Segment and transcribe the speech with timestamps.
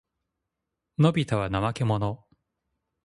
[0.97, 2.25] のびたは怠けもの。